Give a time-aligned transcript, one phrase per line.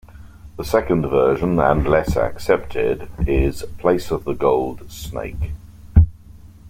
[0.57, 5.51] The second version and less accepted is "place of the gold snake".